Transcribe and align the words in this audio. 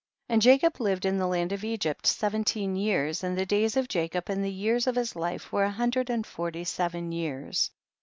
And 0.29 0.41
Jacob 0.41 0.79
lived 0.81 1.05
in 1.05 1.19
the 1.19 1.27
land 1.27 1.51
of 1.51 1.63
Egypt 1.63 2.07
seventeen 2.07 2.75
years, 2.75 3.23
and 3.23 3.37
the 3.37 3.45
days 3.45 3.77
of 3.77 3.87
Jacob, 3.87 4.31
and 4.31 4.43
the 4.43 4.49
years 4.51 4.87
of 4.87 4.95
his 4.95 5.15
life 5.15 5.51
were 5.51 5.65
a 5.65 5.69
hundred 5.69 6.09
and 6.09 6.25
forty 6.25 6.63
seven 6.63 7.11
years. 7.11 7.69